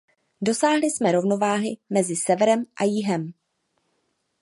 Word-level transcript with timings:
Dosáhli 0.41 0.91
jsme 0.91 1.11
rovnováhy 1.11 1.77
mezi 1.89 2.15
severem 2.15 2.65
a 2.75 2.83
jihem. 2.83 3.33